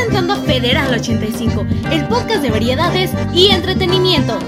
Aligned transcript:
a 0.00 0.36
Federal 0.36 0.94
85, 0.94 1.66
el 1.90 2.06
podcast 2.06 2.40
de 2.40 2.50
variedades 2.50 3.10
y 3.34 3.48
entretenimiento. 3.48 4.38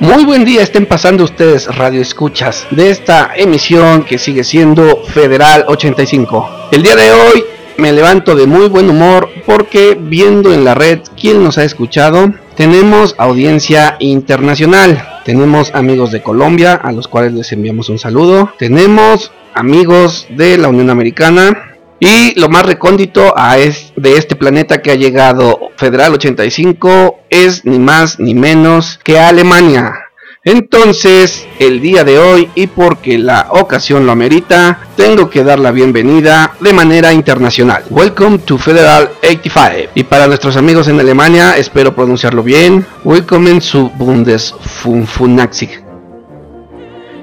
Muy 0.00 0.24
buen 0.24 0.44
día, 0.44 0.62
estén 0.62 0.86
pasando 0.86 1.22
ustedes 1.22 1.72
radio 1.72 2.00
escuchas 2.00 2.66
de 2.72 2.90
esta 2.90 3.30
emisión 3.36 4.04
que 4.04 4.18
sigue 4.18 4.42
siendo 4.42 5.04
Federal 5.04 5.64
85. 5.68 6.70
El 6.72 6.82
día 6.82 6.96
de 6.96 7.12
hoy 7.12 7.44
me 7.76 7.92
levanto 7.92 8.34
de 8.34 8.46
muy 8.46 8.68
buen 8.68 8.90
humor 8.90 9.28
porque 9.46 9.96
viendo 9.98 10.52
en 10.52 10.64
la 10.64 10.74
red 10.74 11.00
quién 11.16 11.42
nos 11.44 11.56
ha 11.58 11.64
escuchado, 11.64 12.32
tenemos 12.56 13.14
audiencia 13.18 13.96
internacional. 14.00 15.20
Tenemos 15.24 15.74
amigos 15.74 16.12
de 16.12 16.22
Colombia 16.22 16.74
a 16.74 16.92
los 16.92 17.08
cuales 17.08 17.32
les 17.32 17.52
enviamos 17.52 17.88
un 17.88 17.98
saludo. 17.98 18.52
Tenemos 18.58 19.32
amigos 19.54 20.26
de 20.30 20.58
la 20.58 20.68
Unión 20.68 20.90
Americana. 20.90 21.76
Y 22.00 22.38
lo 22.38 22.48
más 22.48 22.66
recóndito 22.66 23.32
a 23.36 23.58
es, 23.58 23.92
de 23.96 24.16
este 24.16 24.34
planeta 24.34 24.82
que 24.82 24.90
ha 24.90 24.96
llegado 24.96 25.70
Federal 25.76 26.12
85 26.14 27.20
es 27.30 27.64
ni 27.64 27.78
más 27.78 28.18
ni 28.18 28.34
menos 28.34 28.98
que 29.04 29.20
Alemania. 29.20 30.01
Entonces, 30.44 31.46
el 31.60 31.80
día 31.80 32.02
de 32.02 32.18
hoy 32.18 32.50
y 32.56 32.66
porque 32.66 33.16
la 33.16 33.46
ocasión 33.50 34.06
lo 34.06 34.10
amerita, 34.10 34.88
tengo 34.96 35.30
que 35.30 35.44
dar 35.44 35.60
la 35.60 35.70
bienvenida 35.70 36.54
de 36.58 36.72
manera 36.72 37.12
internacional. 37.12 37.84
Welcome 37.90 38.38
to 38.38 38.58
Federal 38.58 39.08
85. 39.22 39.92
Y 39.94 40.02
para 40.02 40.26
nuestros 40.26 40.56
amigos 40.56 40.88
en 40.88 40.98
Alemania, 40.98 41.56
espero 41.56 41.94
pronunciarlo 41.94 42.42
bien. 42.42 42.84
Welcome 43.04 43.60
zu 43.60 43.90
Bundesfunfunaxig. 43.90 45.84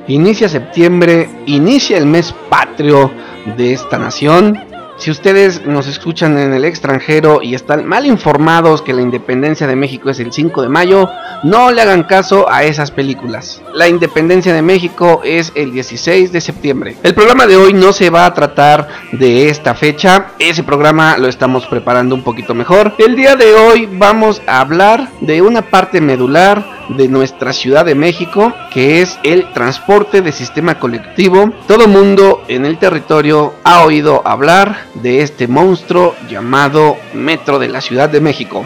Inicia 0.08 0.47
septiembre, 0.47 1.30
inicia 1.45 1.97
el 1.97 2.06
mes 2.06 2.34
patrio 2.50 3.12
de 3.58 3.73
esta 3.73 4.00
nación 4.00 4.58
si 5.00 5.09
ustedes 5.11 5.66
nos 5.66 5.88
escuchan 5.88 6.38
en 6.38 6.53
el 6.53 6.66
extranjero 6.66 7.42
y 7.42 7.55
están 7.55 7.86
mal 7.86 8.05
informados 8.05 8.81
que 8.81 8.94
la 8.94 9.02
independencia 9.02 9.66
de 9.66 9.78
México 9.78 10.09
es 10.09 10.19
el 10.19 10.33
5 10.33 10.61
de 10.61 10.69
mayo, 10.69 11.09
no 11.44 11.72
le 11.72 11.81
hagan 11.81 12.03
caso 12.03 12.52
a 12.52 12.64
esas 12.64 12.91
películas. 12.91 13.61
La 13.73 13.88
independencia 13.88 14.53
de 14.53 14.61
México 14.61 15.22
es 15.23 15.53
el 15.56 15.72
16 15.72 16.33
de 16.33 16.41
septiembre. 16.41 16.97
El 17.02 17.16
programa 17.16 17.47
de 17.47 17.56
hoy 17.56 17.73
no 17.73 17.94
se 17.94 18.09
va 18.09 18.25
a 18.25 18.33
tratar 18.33 18.89
de 19.14 19.50
esta 19.50 19.73
fecha, 19.73 20.28
ese 20.38 20.64
programa 20.64 21.17
lo 21.17 21.30
estamos 21.30 21.66
preparando 21.66 22.13
un 22.13 22.23
poquito 22.23 22.53
mejor. 22.53 22.94
El 22.97 23.16
día 23.16 23.36
de 23.36 23.53
hoy 23.53 23.88
vamos 23.89 24.41
a 24.47 24.59
hablar 24.59 25.09
de 25.22 25.41
una 25.41 25.61
parte 25.61 26.02
medular 26.02 26.78
de 26.90 27.08
nuestra 27.08 27.54
Ciudad 27.54 27.86
de 27.86 27.95
México, 27.95 28.54
que 28.72 29.02
es 29.02 29.18
el 29.23 29.52
transporte 29.54 30.22
de 30.22 30.32
sistema 30.32 30.80
colectivo. 30.80 31.52
Todo 31.68 31.88
mundo 31.88 32.44
en 32.48 32.66
el 32.66 32.78
territorio 32.78 33.54
ha 33.64 33.84
oído 33.84 34.22
hablar 34.26 34.86
de 34.96 35.22
este 35.22 35.48
monstruo 35.48 36.16
llamado 36.30 36.98
Metro 37.14 37.59
de 37.59 37.70
la 37.70 37.81
Ciudad 37.81 38.09
de 38.09 38.22
México. 38.22 38.66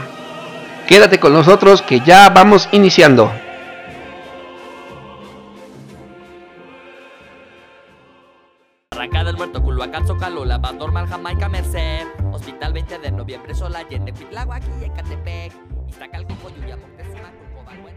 Quédate 0.88 1.20
con 1.20 1.34
nosotros 1.34 1.82
que 1.82 2.00
ya 2.02 2.30
vamos 2.30 2.68
iniciando. 2.72 3.32
Hospital 12.32 12.74
20 12.74 13.00
de 13.00 13.12
noviembre, 13.12 13.54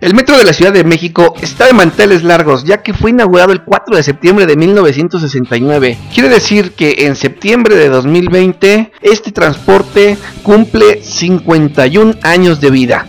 el 0.06 0.14
metro 0.14 0.38
de 0.38 0.44
la 0.44 0.52
Ciudad 0.52 0.72
de 0.72 0.84
México 0.84 1.34
está 1.42 1.66
de 1.66 1.72
manteles 1.72 2.22
largos, 2.22 2.62
ya 2.62 2.80
que 2.80 2.94
fue 2.94 3.10
inaugurado 3.10 3.50
el 3.50 3.64
4 3.64 3.96
de 3.96 4.04
septiembre 4.04 4.46
de 4.46 4.56
1969. 4.56 5.98
Quiere 6.14 6.28
decir 6.28 6.74
que 6.76 7.06
en 7.06 7.16
septiembre 7.16 7.74
de 7.74 7.88
2020 7.88 8.92
este 9.02 9.32
transporte 9.32 10.16
cumple 10.44 11.02
51 11.02 12.18
años 12.22 12.60
de 12.60 12.70
vida. 12.70 13.04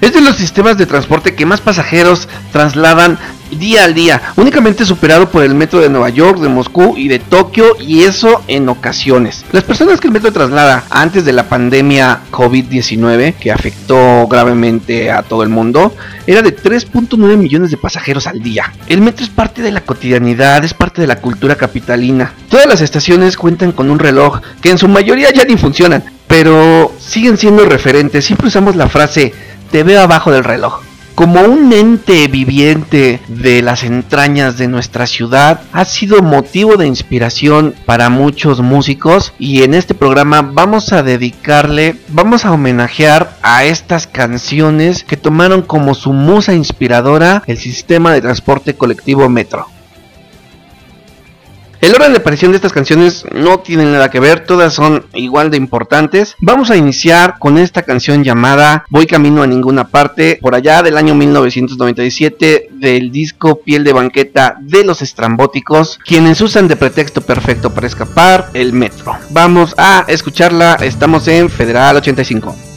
Es 0.00 0.14
de 0.14 0.20
los 0.20 0.36
sistemas 0.36 0.78
de 0.78 0.86
transporte 0.86 1.34
que 1.34 1.46
más 1.46 1.60
pasajeros 1.60 2.28
trasladan 2.52 3.18
día 3.58 3.84
al 3.84 3.94
día, 3.94 4.20
únicamente 4.36 4.84
superado 4.84 5.30
por 5.30 5.42
el 5.42 5.54
metro 5.54 5.80
de 5.80 5.88
Nueva 5.88 6.10
York, 6.10 6.38
de 6.38 6.48
Moscú 6.48 6.94
y 6.96 7.08
de 7.08 7.18
Tokio, 7.18 7.76
y 7.80 8.02
eso 8.02 8.42
en 8.48 8.68
ocasiones. 8.68 9.44
Las 9.52 9.64
personas 9.64 10.00
que 10.00 10.08
el 10.08 10.12
metro 10.12 10.32
traslada 10.32 10.84
antes 10.90 11.24
de 11.24 11.32
la 11.32 11.48
pandemia 11.48 12.20
COVID-19, 12.30 13.34
que 13.34 13.52
afectó 13.52 14.26
gravemente 14.28 15.10
a 15.10 15.22
todo 15.22 15.42
el 15.42 15.48
mundo, 15.48 15.94
era 16.26 16.42
de 16.42 16.56
3.9 16.56 17.36
millones 17.36 17.70
de 17.70 17.76
pasajeros 17.76 18.26
al 18.26 18.42
día. 18.42 18.72
El 18.86 19.00
metro 19.00 19.24
es 19.24 19.30
parte 19.30 19.62
de 19.62 19.72
la 19.72 19.82
cotidianidad, 19.82 20.64
es 20.64 20.74
parte 20.74 21.00
de 21.00 21.06
la 21.06 21.20
cultura 21.20 21.56
capitalina. 21.56 22.32
Todas 22.48 22.66
las 22.66 22.80
estaciones 22.80 23.36
cuentan 23.36 23.72
con 23.72 23.90
un 23.90 23.98
reloj 23.98 24.40
que 24.60 24.70
en 24.70 24.78
su 24.78 24.88
mayoría 24.88 25.32
ya 25.32 25.44
ni 25.44 25.56
funcionan, 25.56 26.04
pero 26.26 26.92
siguen 26.98 27.36
siendo 27.36 27.64
referentes. 27.64 28.24
Siempre 28.24 28.48
usamos 28.48 28.76
la 28.76 28.88
frase 28.88 29.32
te 29.70 29.82
veo 29.84 30.02
abajo 30.02 30.30
del 30.30 30.44
reloj 30.44 30.82
como 31.22 31.42
un 31.42 31.72
ente 31.72 32.26
viviente 32.26 33.20
de 33.28 33.62
las 33.62 33.84
entrañas 33.84 34.58
de 34.58 34.66
nuestra 34.66 35.06
ciudad, 35.06 35.60
ha 35.72 35.84
sido 35.84 36.20
motivo 36.20 36.76
de 36.76 36.88
inspiración 36.88 37.76
para 37.86 38.08
muchos 38.08 38.60
músicos 38.60 39.32
y 39.38 39.62
en 39.62 39.74
este 39.74 39.94
programa 39.94 40.42
vamos 40.42 40.92
a 40.92 41.04
dedicarle, 41.04 41.94
vamos 42.08 42.44
a 42.44 42.50
homenajear 42.50 43.36
a 43.40 43.62
estas 43.62 44.08
canciones 44.08 45.04
que 45.04 45.16
tomaron 45.16 45.62
como 45.62 45.94
su 45.94 46.12
musa 46.12 46.54
inspiradora 46.54 47.44
el 47.46 47.56
sistema 47.56 48.12
de 48.12 48.20
transporte 48.20 48.74
colectivo 48.74 49.28
Metro. 49.28 49.71
El 51.82 51.96
orden 51.96 52.12
de 52.12 52.18
aparición 52.18 52.52
de 52.52 52.56
estas 52.58 52.72
canciones 52.72 53.24
no 53.32 53.58
tiene 53.58 53.84
nada 53.84 54.08
que 54.08 54.20
ver, 54.20 54.46
todas 54.46 54.72
son 54.72 55.04
igual 55.14 55.50
de 55.50 55.56
importantes. 55.56 56.36
Vamos 56.38 56.70
a 56.70 56.76
iniciar 56.76 57.40
con 57.40 57.58
esta 57.58 57.82
canción 57.82 58.22
llamada 58.22 58.84
Voy 58.88 59.08
camino 59.08 59.42
a 59.42 59.48
ninguna 59.48 59.88
parte, 59.88 60.38
por 60.40 60.54
allá 60.54 60.84
del 60.84 60.96
año 60.96 61.16
1997 61.16 62.68
del 62.70 63.10
disco 63.10 63.62
Piel 63.62 63.82
de 63.82 63.94
banqueta 63.94 64.58
de 64.60 64.84
los 64.84 65.02
estrambóticos, 65.02 65.98
quienes 66.06 66.40
usan 66.40 66.68
de 66.68 66.76
pretexto 66.76 67.20
perfecto 67.20 67.74
para 67.74 67.88
escapar 67.88 68.50
el 68.54 68.72
metro. 68.72 69.16
Vamos 69.30 69.74
a 69.76 70.04
escucharla, 70.06 70.76
estamos 70.76 71.26
en 71.26 71.50
Federal 71.50 71.96
85. 71.96 72.71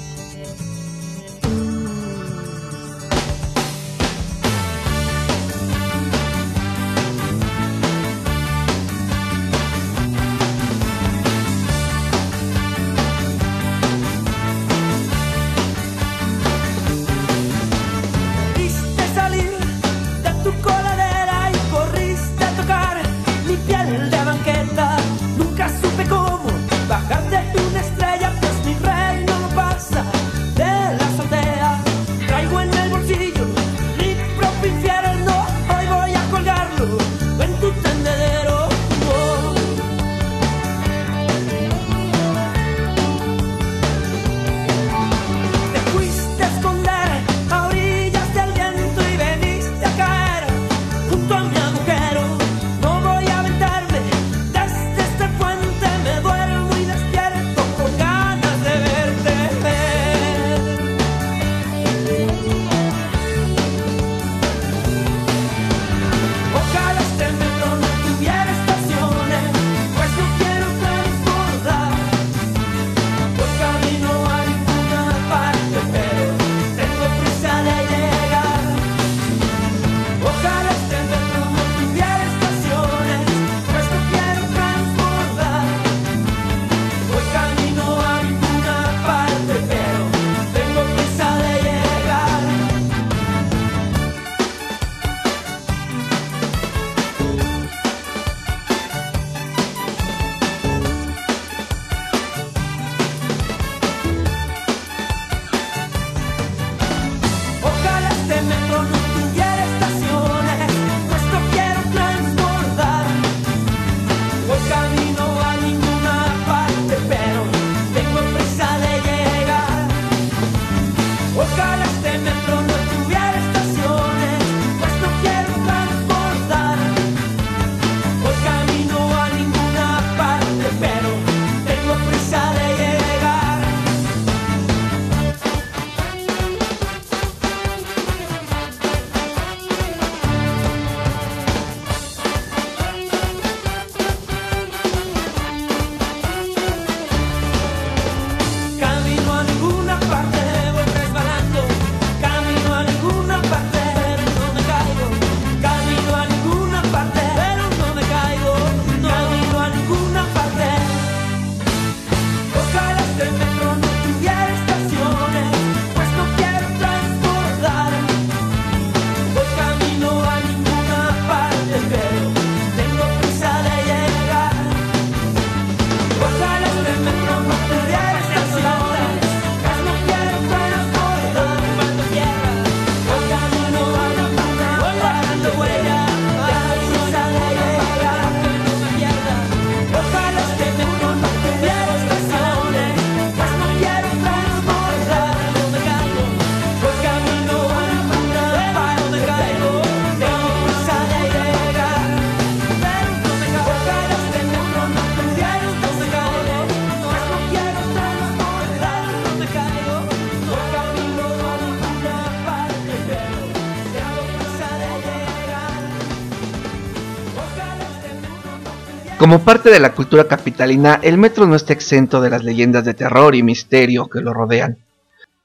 Como 219.26 219.44
parte 219.44 219.72
de 219.72 219.80
la 219.80 219.94
cultura 219.94 220.28
capitalina, 220.28 221.00
el 221.02 221.18
metro 221.18 221.48
no 221.48 221.56
está 221.56 221.74
exento 221.74 222.22
de 222.22 222.30
las 222.30 222.44
leyendas 222.44 222.86
de 222.86 222.94
terror 222.94 223.34
y 223.34 223.42
misterio 223.42 224.08
que 224.08 224.22
lo 224.22 224.36
rodean. 224.36 224.86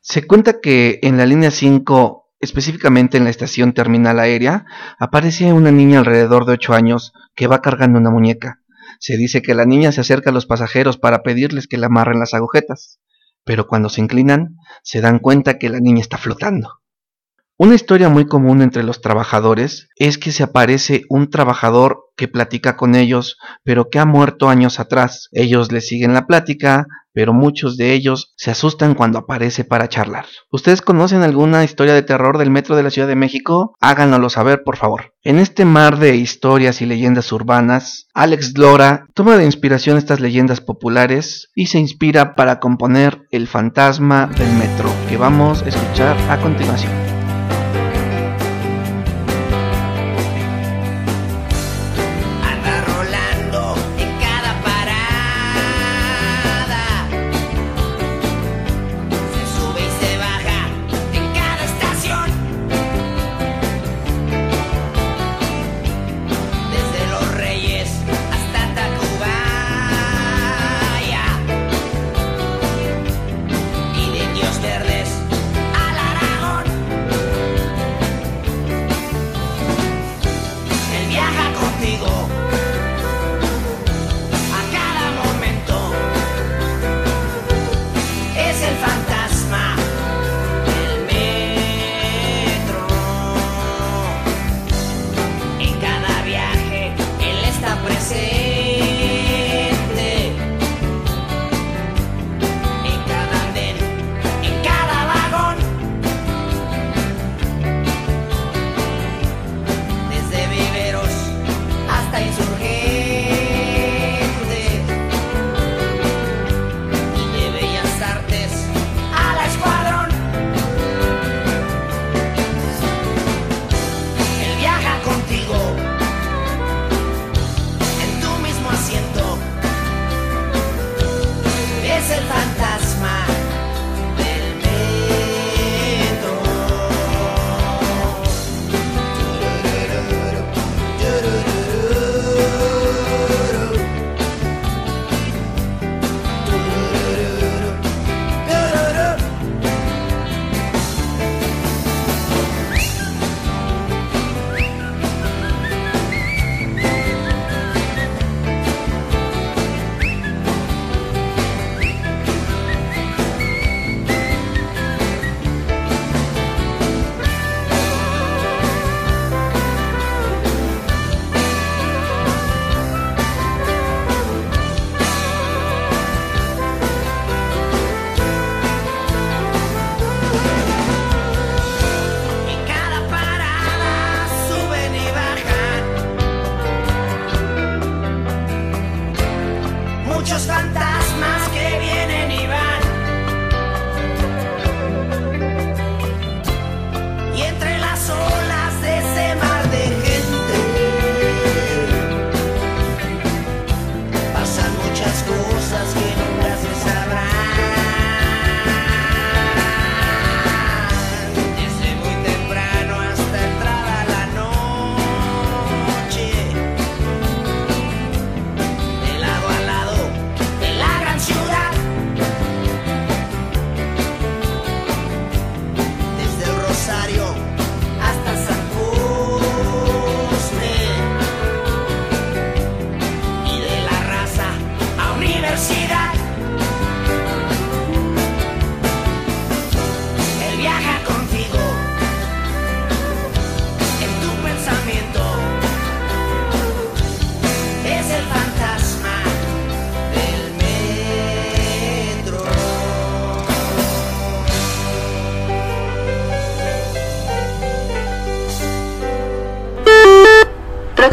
Se 0.03 0.27
cuenta 0.27 0.61
que 0.61 0.99
en 1.03 1.17
la 1.17 1.25
línea 1.25 1.51
5, 1.51 2.27
específicamente 2.41 3.17
en 3.17 3.25
la 3.25 3.31
estación 3.31 3.73
terminal 3.73 4.21
aérea, 4.21 4.67
aparece 4.99 5.55
una 5.55 5.71
niña 5.71 6.01
alrededor 6.01 6.45
de 6.45 6.53
8 6.53 6.75
años 6.75 7.15
que 7.35 7.47
va 7.47 7.63
cargando 7.63 7.99
una 7.99 8.11
muñeca. 8.11 8.61
Se 8.99 9.17
dice 9.17 9.41
que 9.41 9.55
la 9.55 9.65
niña 9.65 9.93
se 9.93 10.03
acerca 10.03 10.29
a 10.29 10.35
los 10.35 10.45
pasajeros 10.45 10.99
para 10.99 11.23
pedirles 11.23 11.67
que 11.67 11.79
le 11.79 11.87
amarren 11.87 12.21
las 12.21 12.35
agujetas, 12.35 13.01
pero 13.45 13.67
cuando 13.67 13.89
se 13.89 14.03
inclinan, 14.03 14.59
se 14.83 15.01
dan 15.01 15.21
cuenta 15.21 15.57
que 15.57 15.71
la 15.71 15.81
niña 15.81 16.03
está 16.03 16.19
flotando. 16.19 16.81
Una 17.57 17.75
historia 17.75 18.11
muy 18.11 18.27
común 18.27 18.61
entre 18.61 18.83
los 18.83 19.01
trabajadores 19.01 19.89
es 19.97 20.19
que 20.19 20.33
se 20.33 20.43
aparece 20.43 21.05
un 21.09 21.31
trabajador 21.31 22.10
que 22.21 22.29
platica 22.29 22.77
con 22.77 22.95
ellos, 22.95 23.39
pero 23.65 23.89
que 23.89 23.99
ha 23.99 24.05
muerto 24.05 24.51
años 24.51 24.79
atrás. 24.79 25.31
Ellos 25.33 25.73
le 25.73 25.81
siguen 25.81 26.13
la 26.13 26.27
plática, 26.27 26.87
pero 27.15 27.33
muchos 27.33 27.79
de 27.79 27.95
ellos 27.95 28.35
se 28.37 28.51
asustan 28.51 28.95
cuando 28.95 29.19
aparece 29.19 29.65
para 29.65 29.89
charlar. 29.89 30.27
¿Ustedes 30.53 30.83
conocen 30.83 31.23
alguna 31.23 31.65
historia 31.65 31.95
de 31.95 32.03
terror 32.03 32.37
del 32.37 32.51
metro 32.51 32.77
de 32.77 32.83
la 32.83 32.91
Ciudad 32.91 33.09
de 33.09 33.17
México? 33.17 33.75
Háganoslo 33.81 34.29
saber, 34.29 34.63
por 34.63 34.77
favor. 34.77 35.15
En 35.23 35.39
este 35.39 35.65
mar 35.65 35.99
de 35.99 36.17
historias 36.17 36.83
y 36.83 36.87
leyendas 36.87 37.33
urbanas, 37.33 38.09
Alex 38.13 38.53
Lora 38.59 39.07
toma 39.15 39.39
de 39.39 39.47
inspiración 39.47 39.97
estas 39.97 40.21
leyendas 40.21 40.61
populares 40.61 41.49
y 41.55 41.69
se 41.69 41.79
inspira 41.79 42.35
para 42.35 42.61
componer 42.61 43.23
El 43.31 43.49
fantasma 43.49 44.27
del 44.27 44.53
metro, 44.59 44.93
que 45.09 45.17
vamos 45.17 45.63
a 45.63 45.69
escuchar 45.71 46.19
a 46.29 46.37
continuación. 46.37 47.10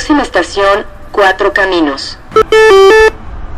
Próxima 0.07 0.23
estación, 0.23 0.85
Cuatro 1.11 1.51
Caminos. 1.51 2.17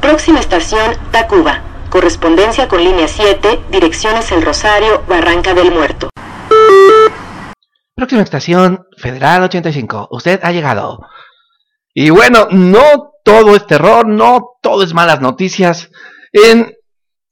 Próxima 0.01 0.39
estación, 0.39 0.97
Tacuba. 1.11 1.61
Correspondencia 1.91 2.67
con 2.67 2.83
línea 2.83 3.07
7, 3.07 3.65
direcciones 3.69 4.31
El 4.31 4.41
Rosario, 4.41 5.03
Barranca 5.07 5.53
del 5.53 5.71
Muerto. 5.71 6.09
Próxima 7.93 8.23
estación, 8.23 8.87
Federal 8.97 9.43
85. 9.43 10.07
Usted 10.09 10.39
ha 10.41 10.51
llegado. 10.51 11.01
Y 11.93 12.09
bueno, 12.09 12.47
no 12.49 13.11
todo 13.23 13.55
es 13.55 13.67
terror, 13.67 14.07
no 14.07 14.57
todo 14.63 14.81
es 14.81 14.95
malas 14.95 15.21
noticias. 15.21 15.91
En 16.33 16.73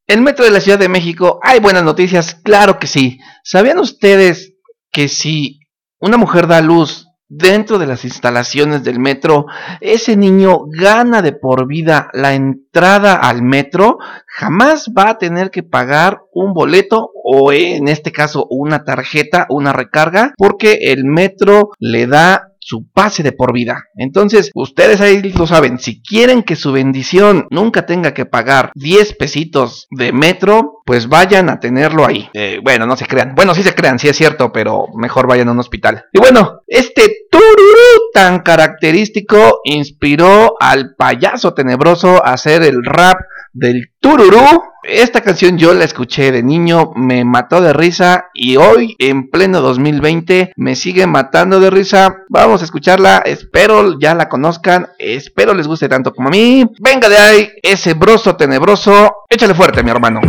el 0.06 0.22
metro 0.22 0.46
de 0.46 0.52
la 0.52 0.62
Ciudad 0.62 0.78
de 0.78 0.90
México 0.90 1.40
hay 1.42 1.60
buenas 1.60 1.82
noticias, 1.82 2.36
claro 2.36 2.78
que 2.78 2.86
sí. 2.86 3.18
¿Sabían 3.44 3.80
ustedes 3.80 4.54
que 4.92 5.08
si 5.08 5.62
una 6.00 6.18
mujer 6.18 6.46
da 6.46 6.62
luz 6.62 7.07
dentro 7.30 7.78
de 7.78 7.88
las 7.88 8.06
instalaciones 8.06 8.84
del 8.84 9.00
metro, 9.00 9.46
ese 9.82 10.16
niño 10.16 10.60
gana 10.68 11.22
de 11.22 11.34
por 11.34 11.68
vida 11.68 12.10
la 12.14 12.34
entrada 12.34 13.16
al 13.16 13.42
metro, 13.42 13.98
jamás 14.28 14.90
va 14.98 15.10
a 15.10 15.18
tener 15.18 15.52
que 15.52 15.64
pagar 15.64 16.22
un 16.34 16.54
boleto 16.54 17.10
o 17.24 17.52
en 17.52 17.88
este 17.88 18.12
caso 18.12 18.48
una 18.50 18.84
tarjeta, 18.84 19.46
una 19.50 19.74
recarga, 19.74 20.34
porque 20.38 20.80
el 20.82 21.04
metro 21.04 21.72
le 21.80 22.08
da 22.08 22.54
su 22.68 22.86
pase 22.92 23.24
de 23.24 23.32
por 23.32 23.54
vida. 23.54 23.86
Entonces, 23.96 24.52
ustedes 24.54 25.00
ahí 25.00 25.22
lo 25.22 25.48
saben, 25.48 25.80
si 25.80 26.02
quieren 26.02 26.44
que 26.44 26.58
su 26.58 26.74
bendición 26.74 27.48
nunca 27.50 27.86
tenga 27.86 28.14
que 28.14 28.26
pagar 28.26 28.72
10 28.76 29.14
pesitos 29.14 29.88
de 29.90 30.12
metro, 30.12 30.82
pues 30.86 31.08
vayan 31.08 31.50
a 31.50 31.62
tenerlo 31.62 32.06
ahí. 32.06 32.30
Eh, 32.34 32.60
bueno, 32.62 32.86
no 32.86 32.98
se 32.98 33.06
crean. 33.06 33.36
Bueno, 33.36 33.56
sí 33.56 33.64
se 33.64 33.74
crean, 33.74 34.00
sí 34.00 34.10
es 34.10 34.18
cierto, 34.18 34.52
pero 34.52 34.88
mejor 34.96 35.28
vayan 35.28 35.48
a 35.48 35.54
un 35.54 35.60
hospital. 35.60 36.04
Y 36.12 36.20
bueno, 36.20 36.57
este 36.68 37.28
tururú 37.32 38.12
tan 38.14 38.40
característico 38.40 39.62
inspiró 39.64 40.56
al 40.60 40.96
payaso 40.96 41.54
tenebroso 41.54 42.26
a 42.26 42.34
hacer 42.34 42.64
el 42.64 42.84
rap 42.84 43.20
del 43.54 43.92
tururú. 44.00 44.64
Esta 44.84 45.22
canción 45.22 45.58
yo 45.58 45.74
la 45.74 45.84
escuché 45.86 46.32
de 46.32 46.44
niño, 46.44 46.92
me 46.96 47.26
mató 47.26 47.62
de 47.62 47.74
risa 47.74 48.30
y 48.34 48.58
hoy 48.58 48.96
en 49.00 49.30
pleno 49.30 49.62
2020 49.62 50.54
me 50.56 50.76
sigue 50.76 51.08
matando 51.08 51.60
de 51.60 51.70
risa. 51.70 52.18
Vamos 52.30 52.62
a 52.62 52.66
escucharla, 52.66 53.20
espero 53.26 54.00
ya 54.00 54.14
la 54.14 54.30
conozcan, 54.30 54.90
espero 55.00 55.54
les 55.54 55.68
guste 55.68 55.90
tanto 55.90 56.14
como 56.14 56.30
a 56.30 56.32
mí. 56.32 56.70
Venga 56.80 57.10
de 57.10 57.18
ahí, 57.18 57.50
ese 57.64 57.94
broso 57.94 58.36
tenebroso, 58.36 59.24
échale 59.30 59.54
fuerte 59.54 59.84
mi 59.84 59.92
hermano. 59.92 60.22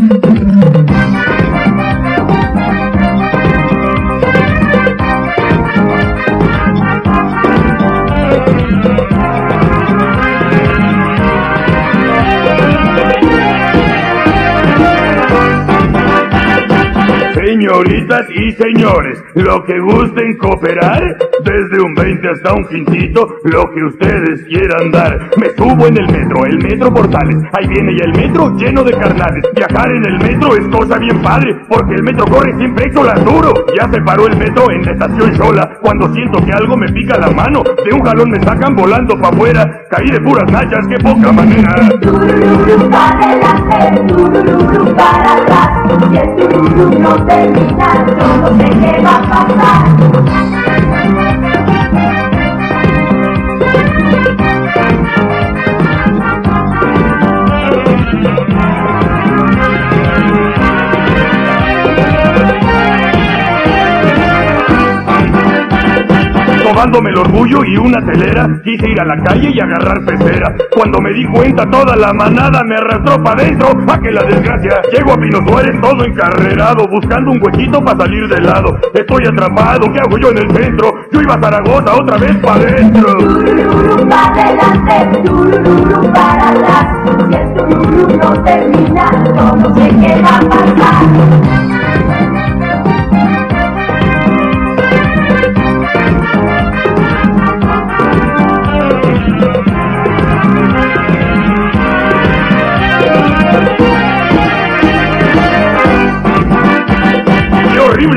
Thank 0.00 0.90
you. 0.90 0.99
Señoritas 17.50 18.30
y 18.30 18.52
señores, 18.52 19.24
lo 19.34 19.64
que 19.64 19.76
gusten 19.80 20.36
cooperar, 20.36 21.02
desde 21.42 21.82
un 21.82 21.94
20 21.96 22.28
hasta 22.28 22.54
un 22.54 22.64
quintito, 22.68 23.26
lo 23.42 23.68
que 23.74 23.82
ustedes 23.86 24.44
quieran 24.44 24.92
dar. 24.92 25.30
Me 25.36 25.50
subo 25.56 25.88
en 25.88 25.96
el 25.98 26.06
metro, 26.06 26.46
el 26.46 26.58
metro 26.58 26.94
Portales, 26.94 27.38
ahí 27.58 27.66
viene 27.66 27.96
ya 27.98 28.04
el 28.04 28.12
metro 28.12 28.56
lleno 28.56 28.84
de 28.84 28.92
carnales. 28.92 29.42
Viajar 29.52 29.90
en 29.90 30.04
el 30.04 30.18
metro 30.20 30.54
es 30.54 30.64
cosa 30.68 30.96
bien 30.98 31.20
padre, 31.22 31.56
porque 31.68 31.94
el 31.96 32.04
metro 32.04 32.24
corre 32.26 32.56
siempre 32.56 32.86
hecho 32.86 33.02
la 33.02 33.14
duro. 33.14 33.52
Ya 33.76 33.90
se 33.90 34.00
paró 34.00 34.28
el 34.28 34.36
metro 34.36 34.70
en 34.70 34.84
la 34.84 34.92
estación 34.92 35.32
Shola, 35.32 35.76
cuando 35.82 36.14
siento 36.14 36.44
que 36.44 36.52
algo 36.52 36.76
me 36.76 36.86
pica 36.92 37.18
la 37.18 37.30
mano, 37.30 37.64
de 37.64 37.92
un 37.92 38.04
jalón 38.04 38.30
me 38.30 38.40
sacan 38.44 38.76
volando 38.76 39.18
pa' 39.20 39.30
afuera, 39.30 39.88
caí 39.90 40.08
de 40.08 40.20
puras 40.20 40.48
nachas, 40.52 40.86
qué 40.86 40.98
poca 41.02 41.32
manera. 41.32 41.74
No 47.46 48.58
sé 48.58 48.68
qué 48.80 49.00
va 49.02 49.14
a 49.16 49.46
pasar. 49.46 49.90
Tomándome 66.80 67.10
el 67.10 67.18
orgullo 67.18 67.62
y 67.62 67.76
una 67.76 68.00
telera, 68.06 68.48
quise 68.64 68.88
ir 68.88 68.98
a 68.98 69.04
la 69.04 69.22
calle 69.22 69.50
y 69.52 69.60
agarrar 69.60 70.02
pecera. 70.02 70.54
Cuando 70.74 70.98
me 70.98 71.12
di 71.12 71.26
cuenta, 71.26 71.68
toda 71.68 71.94
la 71.94 72.14
manada 72.14 72.64
me 72.64 72.74
arrastró 72.74 73.22
para 73.22 73.42
adentro. 73.42 73.68
¡A 73.86 74.00
que 74.00 74.10
la 74.10 74.22
desgracia! 74.22 74.80
Llego 74.90 75.12
a 75.12 75.16
Pino 75.16 75.46
Suárez 75.46 75.78
todo 75.82 76.02
encarrerado, 76.06 76.88
buscando 76.88 77.32
un 77.32 77.42
huequito 77.42 77.84
para 77.84 77.98
salir 77.98 78.26
del 78.28 78.44
lado. 78.44 78.78
Estoy 78.94 79.26
atrapado, 79.26 79.92
¿qué 79.92 80.00
hago 80.00 80.16
yo 80.16 80.30
en 80.30 80.38
el 80.38 80.50
centro? 80.52 80.94
Yo 81.12 81.20
iba 81.20 81.34
a 81.34 81.40
Zaragoza 81.42 81.94
otra 82.00 82.16
vez 82.16 82.34
para 82.36 82.62
adentro. 82.62 83.20
Si 83.20 83.50
el 83.50 83.68
no 88.18 88.42
termina, 88.42 89.04
yo 89.26 89.54
no 89.54 89.74
sé 89.76 89.88
qué 90.00 90.22
va 90.22 90.38
a 90.38 90.40
pasar. 90.48 91.79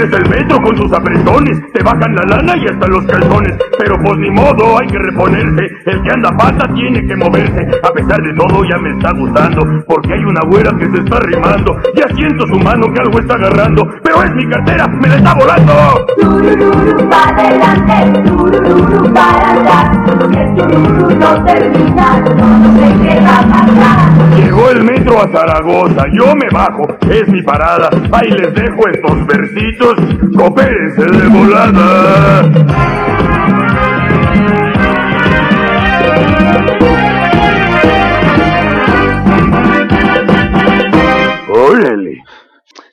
Qué 0.03 0.09
horrible 0.09 0.17
es 0.17 0.23
el 0.23 0.29
metro 0.29 0.61
con 0.61 0.77
sus 0.77 0.91
apretones. 0.91 1.71
Te 1.71 1.83
bajan 1.83 2.15
la 2.15 2.35
lana 2.35 2.57
y 2.57 2.65
hasta 2.67 2.87
los 2.87 3.05
calzones. 3.05 3.53
Pero 3.77 3.95
pues 4.03 4.17
ni 4.17 4.29
modo, 4.31 4.79
hay 4.79 4.87
que 4.87 4.97
reponerse. 4.99 5.63
El 5.85 6.03
que 6.03 6.11
anda 6.11 6.31
pata 6.35 6.67
tiene 6.73 7.05
que 7.07 7.15
moverse. 7.15 7.67
A 7.83 7.93
pesar 7.93 8.21
de 8.21 8.33
todo 8.33 8.63
ya 8.65 8.77
me 8.79 8.91
está 8.91 9.11
gustando. 9.13 9.83
Porque 9.87 10.13
hay 10.13 10.23
una 10.25 10.41
güera 10.47 10.71
que 10.77 10.89
se 10.89 10.97
está 10.97 11.19
rimando. 11.21 11.79
Ya 11.95 12.07
siento 12.15 12.45
su 12.47 12.59
mano 12.59 12.91
que 12.93 12.99
algo 12.99 13.19
está 13.19 13.35
agarrando. 13.35 13.87
Pero 14.03 14.23
es 14.23 14.35
mi 14.35 14.45
cartera, 14.47 14.87
me 14.87 15.07
la 15.07 15.15
está 15.15 15.33
volando. 15.35 15.73
Turururu 16.19 17.09
para 17.09 17.47
adelante, 17.47 18.19
turururu 18.25 19.13
para 19.13 19.51
atrás. 19.53 19.97
Si 20.31 20.37
el 20.37 20.55
tururú 20.55 21.15
no 21.15 21.45
termina, 21.45 22.23
yo 22.25 22.35
no 22.35 22.79
sé 22.79 22.95
qué 23.01 23.21
va 23.21 23.39
a 23.39 23.47
pasar. 23.47 24.13
Llegó 24.37 24.69
el 24.69 24.83
metro 24.83 25.21
a 25.21 25.27
Zaragoza, 25.31 26.05
yo 26.11 26.35
me 26.35 26.49
bajo, 26.51 26.87
es 27.09 27.27
mi 27.29 27.41
parada. 27.43 27.89
Ahí 28.11 28.29
les 28.31 28.53
dejo 28.53 28.87
estos 28.91 29.25
versitos, 29.27 29.92
coopérense 30.35 31.05
de 31.05 31.27
volada. 31.27 32.51
Órale. 41.49 42.23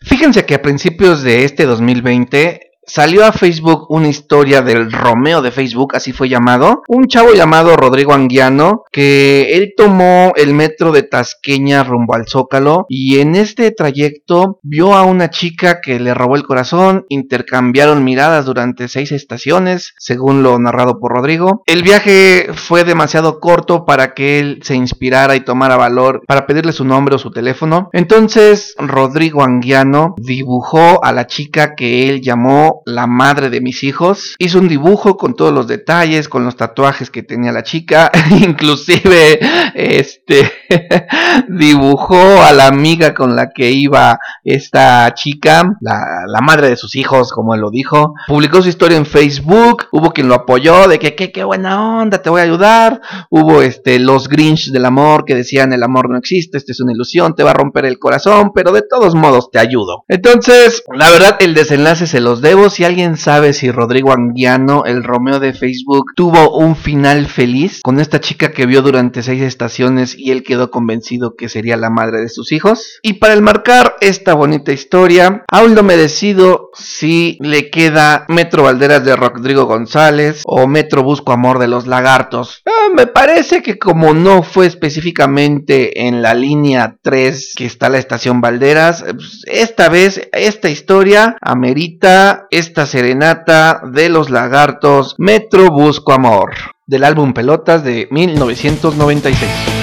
Fíjense 0.03 0.45
que 0.45 0.55
a 0.55 0.63
principios 0.63 1.23
de 1.23 1.45
este 1.45 1.67
2020 1.67 2.70
salió 2.91 3.25
a 3.25 3.33
Facebook 3.33 3.87
una 3.89 4.09
historia 4.09 4.63
del 4.63 4.91
Romeo 4.91 5.43
de 5.43 5.53
Facebook, 5.53 5.95
así 5.95 6.13
fue 6.13 6.29
llamado, 6.29 6.83
un 6.89 7.07
chavo 7.07 7.33
llamado 7.33 7.77
Rodrigo 7.77 8.13
Anguiano, 8.13 8.83
que 8.91 9.57
él 9.57 9.75
tomó 9.77 10.33
el 10.35 10.55
metro 10.55 10.91
de 10.91 11.05
Tasqueña 11.05 11.85
rumbo 11.85 12.15
al 12.15 12.27
Zócalo 12.27 12.87
y 12.89 13.21
en 13.21 13.37
este 13.37 13.71
trayecto 13.71 14.59
vio 14.63 14.95
a 14.95 15.05
una 15.05 15.31
chica 15.31 15.81
que 15.81 16.01
le 16.01 16.15
robó 16.15 16.35
el 16.35 16.43
corazón, 16.43 17.07
intercambiaron 17.09 18.03
miradas 18.03 18.45
durante 18.45 18.89
seis 18.89 19.13
estaciones, 19.13 19.95
según 19.99 20.43
lo 20.43 20.59
narrado 20.59 20.99
por 20.99 21.13
Rodrigo. 21.13 21.63
El 21.67 21.83
viaje 21.83 22.49
fue 22.55 22.85
demasiado 22.85 23.39
corto 23.39 23.85
para 23.85 24.15
que 24.15 24.41
él 24.41 24.61
se 24.63 24.75
inspirara 24.75 25.37
y 25.37 25.45
tomara 25.45 25.77
valor 25.77 26.23
para 26.27 26.47
pedirle 26.47 26.73
su 26.73 26.85
nombre 26.85 27.15
o 27.15 27.19
su 27.19 27.31
teléfono. 27.31 27.89
Entonces 27.93 28.75
Rodrigo 28.79 29.45
Anguiano 29.45 30.15
dibujó 30.19 31.05
a 31.05 31.13
la 31.13 31.27
chica 31.27 31.75
que 31.77 32.09
él 32.09 32.21
llamó 32.21 32.80
la 32.87 33.07
madre 33.07 33.51
de 33.51 33.61
mis 33.61 33.83
hijos. 33.83 34.35
Hizo 34.39 34.59
un 34.59 34.69
dibujo 34.69 35.17
con 35.17 35.35
todos 35.35 35.53
los 35.53 35.67
detalles, 35.67 36.29
con 36.29 36.45
los 36.45 36.57
tatuajes 36.57 37.11
que 37.11 37.23
tenía 37.23 37.53
la 37.53 37.63
chica. 37.63 38.11
Inclusive, 38.31 39.41
este, 39.75 40.53
dibujó 41.49 42.43
a 42.43 42.53
la 42.53 42.67
amiga 42.67 43.15
con 43.15 43.37
la 43.37 43.51
que 43.51 43.71
iba 43.71 44.19
esta 44.45 45.13
chica, 45.15 45.77
la, 45.81 46.41
madre 46.41 46.71
de 46.71 46.77
sus 46.77 46.97
hijos, 46.97 47.33
como 47.33 47.55
él 47.55 47.61
lo 47.61 47.71
dijo. 47.71 48.15
Publicó 48.27 48.63
su 48.63 48.69
historia 48.69 48.97
en 48.97 49.07
Facebook. 49.07 49.85
Hubo 49.93 50.11
quien 50.13 50.29
lo 50.29 50.35
apoyó 50.35 50.89
de 50.89 50.99
que, 50.99 51.15
qué, 51.15 51.45
buena 51.45 52.01
onda, 52.01 52.23
te 52.23 52.31
voy 52.31 52.41
a 52.41 52.45
ayudar. 52.45 53.01
Hubo 53.29 53.63
este, 53.63 53.99
los 53.99 54.29
Grinch 54.29 54.71
del 54.71 54.85
amor 54.85 55.25
que 55.25 55.35
decían 55.35 55.73
el 55.73 55.83
amor 55.83 56.11
no 56.11 56.19
existe, 56.19 56.57
esto 56.59 56.73
es 56.73 56.81
una 56.81 56.93
ilusión, 56.93 57.35
te 57.35 57.43
va 57.43 57.51
a 57.51 57.55
romper 57.55 57.85
el 57.85 57.99
corazón, 57.99 58.53
pero 58.55 58.73
de 58.73 58.83
todos 58.89 59.15
modos 59.15 59.51
te 59.51 59.59
ayudo. 59.59 60.05
Entonces, 60.09 60.83
la 60.95 61.11
verdad, 61.11 61.37
el 61.41 61.55
desenlace 61.55 62.07
se 62.07 62.21
los 62.21 62.41
debo 62.41 62.71
si 62.71 62.85
alguien 62.85 63.17
sabe 63.17 63.53
si 63.53 63.71
Rodrigo 63.71 64.13
Anguiano, 64.13 64.85
el 64.85 65.05
Romeo 65.05 65.41
de 65.41 65.53
Facebook, 65.53 66.07
tuvo 66.17 66.57
un 66.57 66.77
final 66.77 67.27
feliz 67.27 67.81
con 67.83 68.01
esta 68.01 68.21
chica 68.21 68.53
que 68.53 68.67
vio 68.67 68.83
durante 68.83 69.23
seis 69.23 69.43
estaciones 69.43 70.17
y 70.17 70.31
él 70.31 70.43
quedó 70.43 70.60
convencido 70.69 71.35
que 71.37 71.49
sería 71.49 71.77
la 71.77 71.91
madre 71.91 72.21
de 72.21 72.29
sus 72.29 72.53
hijos. 72.53 72.99
Y 73.03 73.15
para 73.15 73.35
enmarcar 73.35 73.97
esta 74.01 74.35
bonita 74.35 74.73
historia, 74.73 75.45
aún 75.51 75.75
no 75.75 75.83
me 75.83 75.97
decido 75.97 76.71
si 76.75 77.39
le 77.41 77.71
queda 77.71 78.27
Metro 78.29 78.65
Valderas 78.65 79.05
de 79.05 79.17
Rodrigo 79.17 79.65
González 79.65 80.43
o 80.45 80.67
Metro 80.67 81.03
Busco 81.03 81.33
Amor 81.33 81.59
de 81.59 81.69
los 81.69 81.87
Lagartos. 81.87 82.63
Me 82.95 83.07
parece 83.07 83.63
que 83.63 83.79
como 83.79 84.15
no 84.15 84.43
fue 84.43 84.67
específicamente 84.67 86.07
en 86.07 86.23
la 86.23 86.35
línea 86.35 86.97
3 87.03 87.55
que 87.57 87.67
está 87.67 87.89
la 87.89 87.99
estación 87.99 88.41
Valderas, 88.41 89.03
pues, 89.03 89.43
esta 89.47 89.89
vez 89.89 90.29
esta 90.33 90.69
historia 90.69 91.37
amerita 91.41 92.47
esta 92.51 92.87
serenata 92.87 93.83
de 93.93 94.09
los 94.09 94.31
Lagartos 94.31 95.15
Metro 95.19 95.71
Busco 95.71 96.13
Amor 96.13 96.53
del 96.87 97.05
álbum 97.05 97.33
Pelotas 97.33 97.85
de 97.85 98.09
1996. 98.11 99.80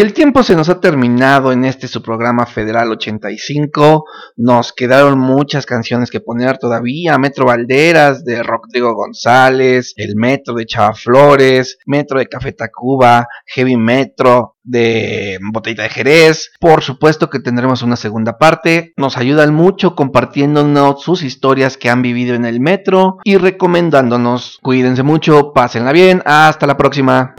El 0.00 0.14
tiempo 0.14 0.42
se 0.42 0.56
nos 0.56 0.70
ha 0.70 0.80
terminado 0.80 1.52
en 1.52 1.66
este 1.66 1.86
su 1.86 2.00
programa 2.00 2.46
Federal 2.46 2.90
85. 2.90 4.06
Nos 4.38 4.72
quedaron 4.72 5.18
muchas 5.18 5.66
canciones 5.66 6.10
que 6.10 6.20
poner 6.20 6.56
todavía. 6.56 7.18
Metro 7.18 7.44
Valderas 7.44 8.24
de 8.24 8.42
Rodrigo 8.42 8.94
González, 8.94 9.92
El 9.96 10.16
Metro 10.16 10.54
de 10.54 10.64
Chava 10.64 10.94
Flores, 10.94 11.76
Metro 11.84 12.18
de 12.18 12.28
Café 12.28 12.52
Tacuba, 12.52 13.28
Heavy 13.44 13.76
Metro, 13.76 14.56
de 14.62 15.38
Botellita 15.52 15.82
de 15.82 15.90
Jerez. 15.90 16.50
Por 16.58 16.80
supuesto 16.80 17.28
que 17.28 17.40
tendremos 17.40 17.82
una 17.82 17.96
segunda 17.96 18.38
parte. 18.38 18.94
Nos 18.96 19.18
ayudan 19.18 19.52
mucho 19.52 19.94
compartiéndonos 19.94 21.02
sus 21.02 21.22
historias 21.22 21.76
que 21.76 21.90
han 21.90 22.00
vivido 22.00 22.34
en 22.34 22.46
el 22.46 22.58
metro 22.58 23.18
y 23.22 23.36
recomendándonos. 23.36 24.60
Cuídense 24.62 25.02
mucho, 25.02 25.52
pásenla 25.52 25.92
bien. 25.92 26.22
Hasta 26.24 26.66
la 26.66 26.78
próxima. 26.78 27.34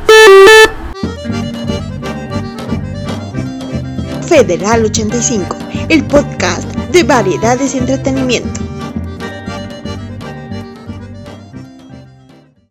Federal 4.32 4.86
85, 4.86 5.58
el 5.89 6.06
podcast 6.06 6.63
de 6.94 7.04
variedades 7.04 7.76
y 7.76 7.80
entretenimiento. 7.80 8.62